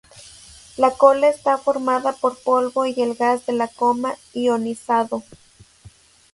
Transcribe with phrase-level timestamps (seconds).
[0.77, 5.21] La cola está formada por polvo y el gas de la coma ionizado.